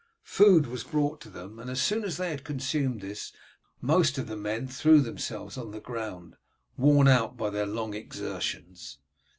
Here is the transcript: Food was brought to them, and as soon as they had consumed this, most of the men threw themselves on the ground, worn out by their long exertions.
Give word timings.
Food 0.23 0.65
was 0.65 0.83
brought 0.83 1.21
to 1.21 1.29
them, 1.29 1.59
and 1.59 1.69
as 1.69 1.79
soon 1.79 2.03
as 2.03 2.17
they 2.17 2.31
had 2.31 2.43
consumed 2.43 3.01
this, 3.01 3.31
most 3.81 4.17
of 4.17 4.25
the 4.25 4.35
men 4.35 4.67
threw 4.67 4.99
themselves 4.99 5.59
on 5.59 5.69
the 5.69 5.79
ground, 5.79 6.37
worn 6.75 7.07
out 7.07 7.37
by 7.37 7.51
their 7.51 7.67
long 7.67 7.93
exertions. 7.93 8.97